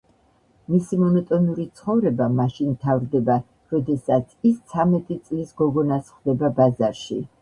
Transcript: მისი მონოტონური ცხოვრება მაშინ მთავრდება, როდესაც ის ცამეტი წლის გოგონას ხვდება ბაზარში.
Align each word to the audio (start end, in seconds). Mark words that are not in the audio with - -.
მისი 0.75 0.97
მონოტონური 1.01 1.65
ცხოვრება 1.81 2.29
მაშინ 2.39 2.71
მთავრდება, 2.77 3.35
როდესაც 3.75 4.33
ის 4.53 4.57
ცამეტი 4.73 5.19
წლის 5.29 5.53
გოგონას 5.61 6.11
ხვდება 6.17 6.51
ბაზარში. 6.63 7.21